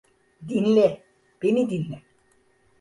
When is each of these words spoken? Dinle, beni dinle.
Dinle, 0.41 1.03
beni 1.43 1.69
dinle. 1.69 2.01